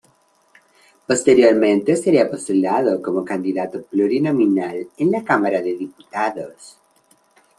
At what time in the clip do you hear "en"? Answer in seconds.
4.97-5.11